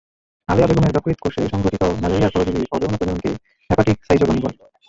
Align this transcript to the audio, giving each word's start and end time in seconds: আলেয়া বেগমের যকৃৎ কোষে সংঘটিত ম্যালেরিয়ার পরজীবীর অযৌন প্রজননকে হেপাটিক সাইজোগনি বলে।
আলেয়া 0.49 0.67
বেগমের 0.69 0.95
যকৃৎ 0.95 1.17
কোষে 1.19 1.41
সংঘটিত 1.51 1.83
ম্যালেরিয়ার 1.95 2.33
পরজীবীর 2.33 2.69
অযৌন 2.71 2.93
প্রজননকে 2.93 3.29
হেপাটিক 3.69 3.97
সাইজোগনি 4.07 4.39
বলে। 4.43 4.55